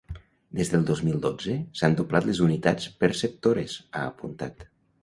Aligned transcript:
Des 0.59 0.71
del 0.73 0.87
dos 0.87 1.03
mil 1.09 1.19
dotze, 1.27 1.59
s’han 1.81 1.99
doblat 2.01 2.29
les 2.31 2.43
unitats 2.47 2.91
perceptores, 3.05 3.79
ha 3.93 4.07
apuntat. 4.09 4.69